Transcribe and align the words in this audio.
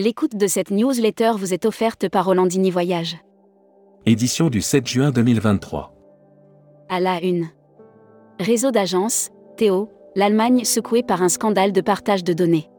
L'écoute 0.00 0.36
de 0.36 0.46
cette 0.46 0.70
newsletter 0.70 1.32
vous 1.36 1.52
est 1.52 1.66
offerte 1.66 2.08
par 2.08 2.26
Rolandini 2.26 2.70
Voyage. 2.70 3.16
Édition 4.06 4.48
du 4.48 4.62
7 4.62 4.86
juin 4.86 5.10
2023. 5.10 5.92
À 6.88 7.00
la 7.00 7.20
une. 7.20 7.48
Réseau 8.38 8.70
d'agences, 8.70 9.30
Théo, 9.56 9.90
l'Allemagne 10.14 10.62
secouée 10.62 11.02
par 11.02 11.20
un 11.20 11.28
scandale 11.28 11.72
de 11.72 11.80
partage 11.80 12.22
de 12.22 12.32
données. 12.32 12.70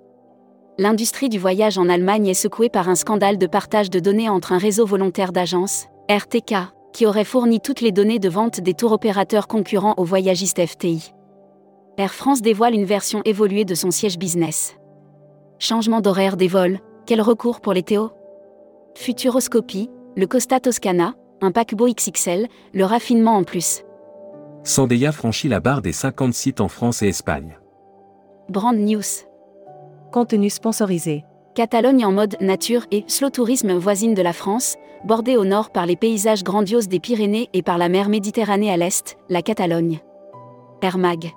L'industrie 0.77 1.27
du 1.27 1.40
voyage 1.40 1.77
en 1.77 1.90
Allemagne 1.90 2.27
est 2.27 2.34
secouée 2.34 2.70
par 2.70 2.88
un 2.88 2.95
scandale 2.95 3.38
de 3.38 3.48
partage 3.48 3.90
de 3.90 3.99
données 3.99 4.30
entre 4.30 4.54
un 4.54 4.58
réseau 4.58 4.86
volontaire 4.86 5.34
d'agences, 5.34 5.88
RTK, 6.09 6.55
qui 6.94 7.05
aurait 7.05 7.26
fourni 7.26 7.59
toutes 7.59 7.81
les 7.81 7.91
données 7.91 8.20
de 8.20 8.30
vente 8.30 8.62
des 8.62 8.73
tours 8.73 8.94
opérateurs 8.94 9.49
concurrents 9.49 9.95
aux 9.98 10.05
voyagistes 10.05 10.66
FTI. 10.66 11.12
Air 11.98 12.13
France 12.13 12.41
dévoile 12.41 12.76
une 12.76 12.86
version 12.86 13.22
évoluée 13.26 13.66
de 13.66 13.76
son 13.76 13.91
siège 13.91 14.17
business. 14.17 14.77
Changement 15.58 15.99
d'horaire 15.99 16.38
des 16.38 16.48
vols, 16.48 16.80
quel 17.09 17.23
recours 17.23 17.59
pour 17.59 17.73
les 17.73 17.81
Théo 17.81 18.12
Futuroscopie, 18.94 19.90
le 20.16 20.27
Costa 20.27 20.59
Toscana, 20.59 21.16
un 21.41 21.52
paquebot 21.52 21.88
XXL, 21.91 22.45
le 22.72 22.85
raffinement 22.85 23.35
en 23.35 23.44
plus. 23.44 23.84
Sandeya 24.63 25.12
franchit 25.12 25.48
la 25.48 25.59
barre 25.59 25.82
des 25.82 25.91
50 25.91 26.35
sites 26.35 26.62
en 26.62 26.68
France 26.68 27.02
et 27.02 27.08
Espagne. 27.08 27.58
Brand 28.48 28.77
News. 28.77 29.02
Contenu 30.12 30.52
sponsorisé. 30.52 31.26
Catalogne 31.55 32.05
en 32.05 32.12
mode 32.12 32.38
nature 32.41 32.85
et 32.91 33.05
slow 33.08 33.32
tourisme 33.32 33.73
voisine 33.73 34.13
de 34.13 34.21
la 34.21 34.32
France, 34.32 34.76
bordée 35.04 35.35
au 35.35 35.46
nord 35.46 35.71
par 35.71 35.88
les 35.88 35.96
paysages 35.96 36.44
grandioses 36.44 36.90
des 36.90 36.99
Pyrénées 36.99 37.49
et 37.54 37.63
par 37.63 37.80
la 37.80 37.90
mer 37.90 38.07
Méditerranée 38.10 38.71
à 38.71 38.77
l'est, 38.77 39.18
la 39.30 39.41
Catalogne. 39.41 39.99
Air 40.84 40.99
Mag. 40.99 41.32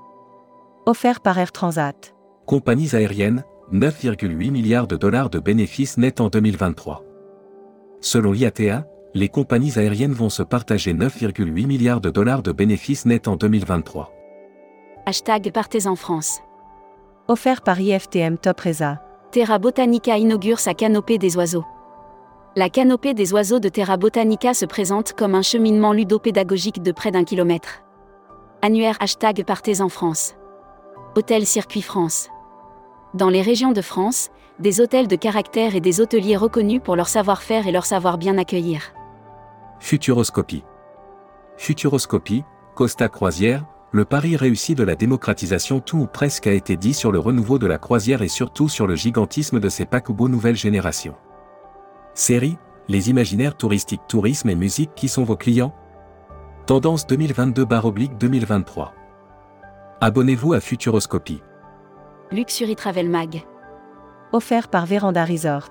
Offert 0.84 1.20
par 1.20 1.38
Air 1.38 1.50
Transat. 1.50 2.14
Compagnies 2.44 2.94
aériennes, 2.94 3.42
9,8 3.72 4.50
milliards 4.50 4.86
de 4.86 4.96
dollars 4.96 5.30
de 5.30 5.38
bénéfices 5.38 5.96
nets 5.96 6.20
en 6.20 6.28
2023. 6.28 7.02
Selon 8.02 8.32
l'IATA, 8.32 8.86
les 9.14 9.30
compagnies 9.30 9.78
aériennes 9.78 10.12
vont 10.12 10.28
se 10.28 10.42
partager 10.42 10.92
9,8 10.92 11.66
milliards 11.66 12.02
de 12.02 12.10
dollars 12.10 12.42
de 12.42 12.52
bénéfices 12.52 13.06
nets 13.06 13.28
en 13.28 13.36
2023. 13.36 14.12
Hashtag 15.06 15.50
Partez 15.52 15.86
en 15.86 15.96
France. 15.96 16.40
Offert 17.28 17.62
par 17.62 17.80
IFTM 17.80 18.36
Top 18.36 18.60
Reza. 18.60 19.00
Terra 19.30 19.58
Botanica 19.58 20.18
inaugure 20.18 20.58
sa 20.58 20.74
canopée 20.74 21.16
des 21.16 21.38
oiseaux. 21.38 21.64
La 22.54 22.68
canopée 22.68 23.14
des 23.14 23.32
oiseaux 23.32 23.58
de 23.58 23.70
Terra 23.70 23.96
Botanica 23.96 24.52
se 24.52 24.66
présente 24.66 25.14
comme 25.14 25.34
un 25.34 25.40
cheminement 25.40 25.94
ludopédagogique 25.94 26.82
de 26.82 26.92
près 26.92 27.10
d'un 27.10 27.24
kilomètre. 27.24 27.82
Annuaire 28.60 28.98
hashtag 29.00 29.44
Partez 29.46 29.80
en 29.80 29.88
France. 29.88 30.34
Hôtel 31.16 31.46
Circuit 31.46 31.80
France 31.80 32.28
dans 33.14 33.28
les 33.28 33.42
régions 33.42 33.72
de 33.72 33.82
France, 33.82 34.30
des 34.58 34.80
hôtels 34.80 35.08
de 35.08 35.16
caractère 35.16 35.74
et 35.74 35.80
des 35.80 36.00
hôteliers 36.00 36.36
reconnus 36.36 36.80
pour 36.82 36.96
leur 36.96 37.08
savoir-faire 37.08 37.66
et 37.66 37.72
leur 37.72 37.86
savoir 37.86 38.18
bien 38.18 38.38
accueillir. 38.38 38.92
Futuroscopie. 39.80 40.64
Futuroscopie, 41.56 42.44
Costa 42.74 43.08
Croisière, 43.08 43.64
le 43.90 44.04
pari 44.06 44.36
réussi 44.36 44.74
de 44.74 44.84
la 44.84 44.94
démocratisation 44.94 45.80
tout 45.80 45.98
ou 45.98 46.06
presque 46.06 46.46
a 46.46 46.52
été 46.52 46.76
dit 46.76 46.94
sur 46.94 47.12
le 47.12 47.18
renouveau 47.18 47.58
de 47.58 47.66
la 47.66 47.78
croisière 47.78 48.22
et 48.22 48.28
surtout 48.28 48.68
sur 48.68 48.86
le 48.86 48.94
gigantisme 48.94 49.60
de 49.60 49.68
ces 49.68 49.84
paquebots 49.84 50.28
nouvelle 50.28 50.56
génération. 50.56 51.14
Série, 52.14 52.56
les 52.88 53.10
imaginaires 53.10 53.56
touristiques 53.56 54.06
tourisme 54.08 54.48
et 54.48 54.54
musique 54.54 54.94
qui 54.94 55.08
sont 55.08 55.24
vos 55.24 55.36
clients? 55.36 55.74
Tendance 56.66 57.06
2022-2023. 57.06 58.92
Abonnez-vous 60.00 60.54
à 60.54 60.60
Futuroscopie. 60.60 61.42
Luxury 62.32 62.76
Travel 62.76 63.10
Mag. 63.10 63.44
Offert 64.32 64.68
par 64.68 64.86
Véranda 64.86 65.22
Resort. 65.22 65.68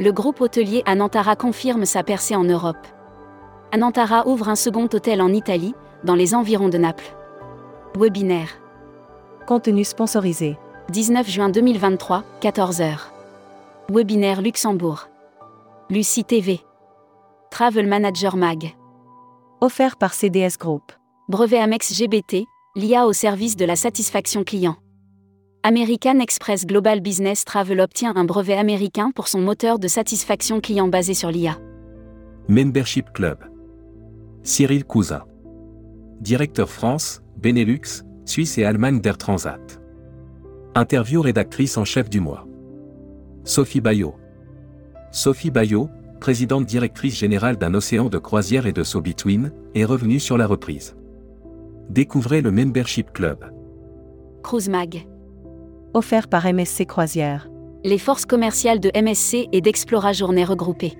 Le 0.00 0.10
groupe 0.10 0.40
hôtelier 0.40 0.82
Anantara 0.84 1.36
confirme 1.36 1.84
sa 1.84 2.02
percée 2.02 2.34
en 2.34 2.42
Europe. 2.42 2.84
Anantara 3.70 4.26
ouvre 4.26 4.48
un 4.48 4.56
second 4.56 4.88
hôtel 4.92 5.22
en 5.22 5.32
Italie, 5.32 5.72
dans 6.02 6.16
les 6.16 6.34
environs 6.34 6.68
de 6.68 6.78
Naples. 6.78 7.14
Webinaire. 7.96 8.60
Contenu 9.46 9.84
sponsorisé. 9.84 10.58
19 10.88 11.30
juin 11.30 11.48
2023, 11.48 12.24
14h. 12.40 12.98
Webinaire 13.88 14.42
Luxembourg. 14.42 15.06
Lucie 15.90 16.24
TV. 16.24 16.58
Travel 17.52 17.86
Manager 17.86 18.36
Mag. 18.36 18.74
Offert 19.60 19.96
par 19.96 20.12
CDS 20.12 20.58
Group. 20.58 20.90
Brevet 21.28 21.60
Amex 21.60 21.92
GBT, 21.92 22.46
l'IA 22.74 23.06
au 23.06 23.12
service 23.12 23.54
de 23.54 23.64
la 23.64 23.76
satisfaction 23.76 24.42
client. 24.42 24.74
American 25.62 26.20
Express 26.20 26.64
Global 26.64 27.02
Business 27.02 27.44
Travel 27.44 27.80
obtient 27.80 28.14
un 28.16 28.24
brevet 28.24 28.56
américain 28.56 29.10
pour 29.14 29.28
son 29.28 29.42
moteur 29.42 29.78
de 29.78 29.88
satisfaction 29.88 30.58
client 30.62 30.88
basé 30.88 31.12
sur 31.12 31.30
l'IA. 31.30 31.58
Membership 32.48 33.12
Club. 33.12 33.36
Cyril 34.42 34.86
Cousin. 34.86 35.22
Directeur 36.22 36.70
France, 36.70 37.20
Benelux, 37.36 38.04
Suisse 38.24 38.56
et 38.56 38.64
Allemagne 38.64 39.02
d'Air 39.02 39.18
Transat. 39.18 39.82
Interview 40.74 41.20
rédactrice 41.20 41.76
en 41.76 41.84
chef 41.84 42.08
du 42.08 42.20
mois. 42.20 42.46
Sophie 43.44 43.82
Bayot. 43.82 44.14
Sophie 45.12 45.50
Bayot, 45.50 45.90
présidente 46.20 46.64
directrice 46.64 47.18
générale 47.18 47.58
d'un 47.58 47.74
océan 47.74 48.08
de 48.08 48.16
croisière 48.16 48.64
et 48.64 48.72
de 48.72 48.82
So 48.82 49.02
Between, 49.02 49.52
est 49.74 49.84
revenue 49.84 50.20
sur 50.20 50.38
la 50.38 50.46
reprise. 50.46 50.96
Découvrez 51.90 52.40
le 52.40 52.50
Membership 52.50 53.12
Club. 53.12 53.52
Cruise 54.42 54.70
Mag 54.70 55.06
offert 55.94 56.28
par 56.28 56.46
MSC 56.52 56.86
Croisière. 56.86 57.48
Les 57.84 57.98
forces 57.98 58.26
commerciales 58.26 58.80
de 58.80 58.90
MSC 58.94 59.48
et 59.52 59.60
d'Explora 59.60 60.12
Journée 60.12 60.44
regroupées. 60.44 60.94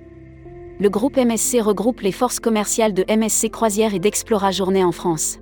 Le 0.78 0.88
groupe 0.88 1.16
MSC 1.16 1.60
regroupe 1.60 2.00
les 2.00 2.12
forces 2.12 2.40
commerciales 2.40 2.94
de 2.94 3.04
MSC 3.08 3.50
Croisière 3.50 3.94
et 3.94 3.98
d'Explora 3.98 4.50
Journée 4.50 4.82
en 4.82 4.92
France. 4.92 5.38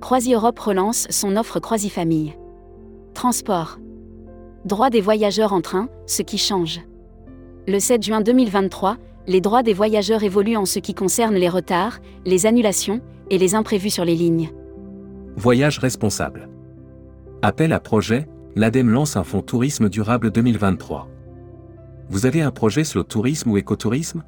Croisi 0.00 0.34
Europe 0.34 0.58
relance 0.58 1.06
son 1.10 1.36
offre 1.36 1.58
Croisi-Famille. 1.58 2.34
Transport. 3.14 3.78
Droits 4.64 4.90
des 4.90 5.00
voyageurs 5.00 5.52
en 5.52 5.60
train, 5.60 5.88
ce 6.06 6.22
qui 6.22 6.38
change. 6.38 6.80
Le 7.66 7.78
7 7.78 8.02
juin 8.02 8.20
2023, 8.20 8.96
les 9.26 9.40
droits 9.40 9.62
des 9.62 9.72
voyageurs 9.72 10.22
évoluent 10.22 10.56
en 10.56 10.64
ce 10.64 10.78
qui 10.78 10.94
concerne 10.94 11.34
les 11.34 11.48
retards, 11.48 11.98
les 12.24 12.46
annulations 12.46 13.00
et 13.30 13.38
les 13.38 13.54
imprévus 13.54 13.90
sur 13.90 14.04
les 14.04 14.14
lignes. 14.14 14.50
Voyage 15.36 15.78
responsable. 15.78 16.48
Appel 17.42 17.72
à 17.72 17.80
projet, 17.80 18.26
l'ADEME 18.54 18.90
lance 18.90 19.16
un 19.16 19.24
fonds 19.24 19.40
tourisme 19.40 19.88
durable 19.88 20.30
2023. 20.30 21.08
Vous 22.10 22.26
avez 22.26 22.42
un 22.42 22.50
projet 22.50 22.84
slow 22.84 23.02
tourisme 23.02 23.50
ou 23.50 23.56
écotourisme? 23.56 24.24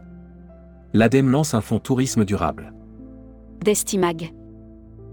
L'ADEME 0.95 1.31
lance 1.31 1.53
un 1.53 1.61
fonds 1.61 1.79
tourisme 1.79 2.25
durable. 2.25 2.73
Destimag. 3.63 4.33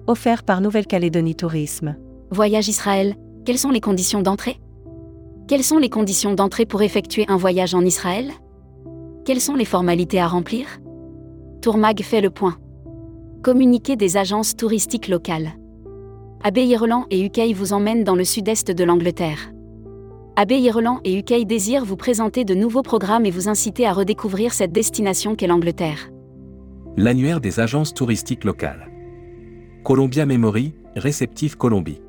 Offert 0.07 0.43
par 0.43 0.61
Nouvelle-Calédonie 0.61 1.35
Tourisme. 1.35 1.97
Voyage 2.29 2.69
Israël, 2.69 3.15
quelles 3.45 3.57
sont 3.57 3.71
les 3.71 3.81
conditions 3.81 4.21
d'entrée? 4.21 4.61
Quelles 5.49 5.63
sont 5.63 5.77
les 5.77 5.89
conditions 5.89 6.33
d'entrée 6.33 6.65
pour 6.65 6.81
effectuer 6.81 7.25
un 7.27 7.37
voyage 7.37 7.73
en 7.73 7.81
Israël? 7.81 8.31
Quelles 9.25 9.41
sont 9.41 9.55
les 9.55 9.65
formalités 9.65 10.21
à 10.21 10.27
remplir? 10.27 10.67
Tourmag 11.61 12.01
fait 12.01 12.21
le 12.21 12.29
point. 12.29 12.55
Communiquer 13.43 13.97
des 13.97 14.15
agences 14.15 14.55
touristiques 14.55 15.09
locales. 15.09 15.51
Abbé 16.43 16.65
Irland 16.65 17.05
et 17.11 17.23
UK 17.23 17.53
vous 17.53 17.71
emmènent 17.71 18.03
dans 18.03 18.15
le 18.15 18.23
sud-est 18.23 18.71
de 18.71 18.83
l'Angleterre. 18.83 19.51
Abbé 20.35 20.57
Irland 20.57 20.99
et 21.03 21.15
UK 21.19 21.45
désirent 21.45 21.85
vous 21.85 21.97
présenter 21.97 22.45
de 22.45 22.55
nouveaux 22.55 22.81
programmes 22.81 23.27
et 23.27 23.31
vous 23.31 23.47
inciter 23.47 23.85
à 23.85 23.93
redécouvrir 23.93 24.51
cette 24.51 24.71
destination 24.71 25.35
qu'est 25.35 25.45
l'Angleterre. 25.45 26.09
L'annuaire 26.97 27.41
des 27.41 27.59
agences 27.59 27.93
touristiques 27.93 28.43
locales. 28.43 28.89
Columbia 29.83 30.25
Memory, 30.25 30.73
Réceptive 30.95 31.57
Colombie. 31.57 32.01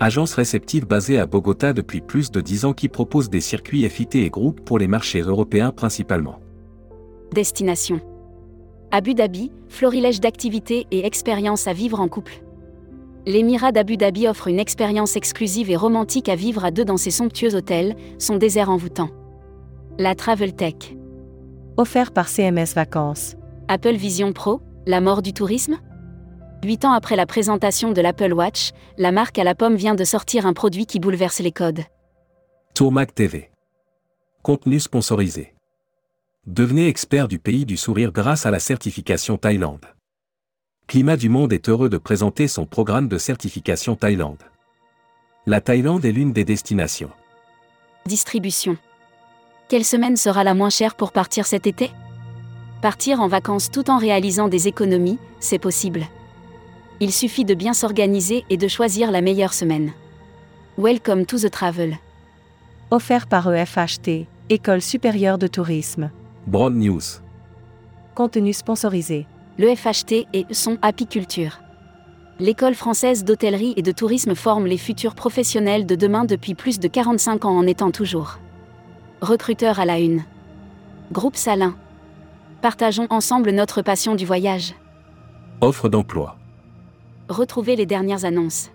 Agence 0.00 0.34
réceptive 0.34 0.84
basée 0.84 1.20
à 1.20 1.26
Bogota 1.26 1.72
depuis 1.72 2.00
plus 2.00 2.32
de 2.32 2.40
10 2.40 2.64
ans 2.64 2.72
qui 2.72 2.88
propose 2.88 3.30
des 3.30 3.40
circuits 3.40 3.88
FIT 3.88 4.16
et 4.16 4.28
groupes 4.28 4.60
pour 4.62 4.80
les 4.80 4.88
marchés 4.88 5.20
européens 5.20 5.70
principalement. 5.70 6.40
Destination. 7.32 8.00
Abu 8.90 9.14
Dhabi, 9.14 9.52
florilège 9.68 10.20
d'activités 10.20 10.88
et 10.90 11.06
expériences 11.06 11.68
à 11.68 11.72
vivre 11.72 12.00
en 12.00 12.08
couple 12.08 12.42
l'Émirat 13.26 13.72
d'Abu 13.72 13.96
Dhabi 13.96 14.28
offre 14.28 14.46
une 14.46 14.60
expérience 14.60 15.16
exclusive 15.16 15.68
et 15.68 15.76
romantique 15.76 16.28
à 16.28 16.36
vivre 16.36 16.64
à 16.64 16.70
deux 16.70 16.84
dans 16.84 16.96
ses 16.96 17.10
somptueux 17.10 17.56
hôtels, 17.56 17.96
son 18.18 18.36
désert 18.36 18.70
envoûtant. 18.70 19.10
La 19.98 20.14
Travel 20.14 20.54
Tech. 20.54 20.94
Offert 21.76 22.12
par 22.12 22.28
CMS 22.28 22.74
Vacances. 22.74 23.34
Apple 23.68 23.96
Vision 23.96 24.32
Pro, 24.32 24.60
la 24.86 25.00
mort 25.00 25.22
du 25.22 25.32
tourisme? 25.32 25.78
Huit 26.64 26.84
ans 26.84 26.92
après 26.92 27.16
la 27.16 27.26
présentation 27.26 27.92
de 27.92 28.00
l'Apple 28.00 28.32
Watch, 28.32 28.70
la 28.96 29.12
marque 29.12 29.38
à 29.38 29.44
la 29.44 29.54
pomme 29.54 29.76
vient 29.76 29.94
de 29.94 30.04
sortir 30.04 30.46
un 30.46 30.52
produit 30.52 30.86
qui 30.86 31.00
bouleverse 31.00 31.40
les 31.40 31.52
codes. 31.52 31.82
Tourmac 32.74 33.14
TV. 33.14 33.50
Contenu 34.42 34.78
sponsorisé. 34.78 35.54
Devenez 36.46 36.86
expert 36.86 37.26
du 37.26 37.40
pays 37.40 37.66
du 37.66 37.76
sourire 37.76 38.12
grâce 38.12 38.46
à 38.46 38.52
la 38.52 38.60
certification 38.60 39.36
Thaïlande. 39.36 39.95
Climat 40.88 41.16
du 41.16 41.28
Monde 41.28 41.52
est 41.52 41.68
heureux 41.68 41.88
de 41.88 41.98
présenter 41.98 42.46
son 42.46 42.64
programme 42.64 43.08
de 43.08 43.18
certification 43.18 43.96
Thaïlande. 43.96 44.44
La 45.44 45.60
Thaïlande 45.60 46.04
est 46.04 46.12
l'une 46.12 46.32
des 46.32 46.44
destinations. 46.44 47.10
Distribution. 48.06 48.76
Quelle 49.68 49.84
semaine 49.84 50.16
sera 50.16 50.44
la 50.44 50.54
moins 50.54 50.70
chère 50.70 50.94
pour 50.94 51.10
partir 51.10 51.44
cet 51.44 51.66
été? 51.66 51.90
Partir 52.82 53.20
en 53.20 53.26
vacances 53.26 53.68
tout 53.68 53.90
en 53.90 53.98
réalisant 53.98 54.46
des 54.46 54.68
économies, 54.68 55.18
c'est 55.40 55.58
possible. 55.58 56.06
Il 57.00 57.12
suffit 57.12 57.44
de 57.44 57.54
bien 57.54 57.72
s'organiser 57.72 58.44
et 58.48 58.56
de 58.56 58.68
choisir 58.68 59.10
la 59.10 59.22
meilleure 59.22 59.54
semaine. 59.54 59.92
Welcome 60.78 61.26
to 61.26 61.36
the 61.36 61.50
travel. 61.50 61.98
Offert 62.92 63.26
par 63.26 63.52
EFHT, 63.52 64.28
École 64.50 64.82
supérieure 64.82 65.38
de 65.38 65.48
tourisme. 65.48 66.12
Broad 66.46 66.76
News. 66.76 67.02
Contenu 68.14 68.52
sponsorisé. 68.52 69.26
Le 69.58 69.74
FHT 69.74 70.26
et 70.34 70.46
son 70.50 70.76
apiculture. 70.82 71.60
L'école 72.38 72.74
française 72.74 73.24
d'hôtellerie 73.24 73.72
et 73.76 73.82
de 73.82 73.90
tourisme 73.90 74.34
forme 74.34 74.66
les 74.66 74.76
futurs 74.76 75.14
professionnels 75.14 75.86
de 75.86 75.94
demain 75.94 76.24
depuis 76.24 76.54
plus 76.54 76.78
de 76.78 76.88
45 76.88 77.46
ans 77.46 77.56
en 77.56 77.66
étant 77.66 77.90
toujours. 77.90 78.38
Recruteur 79.22 79.80
à 79.80 79.86
la 79.86 79.98
une. 79.98 80.24
Groupe 81.10 81.36
Salin. 81.36 81.74
Partageons 82.60 83.06
ensemble 83.08 83.50
notre 83.50 83.80
passion 83.80 84.14
du 84.14 84.26
voyage. 84.26 84.74
Offre 85.62 85.88
d'emploi. 85.88 86.36
Retrouvez 87.30 87.76
les 87.76 87.86
dernières 87.86 88.26
annonces. 88.26 88.70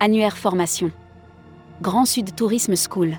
Annuaire 0.00 0.36
formation. 0.36 0.90
Grand 1.80 2.06
Sud 2.06 2.34
Tourisme 2.34 2.74
School. 2.74 3.18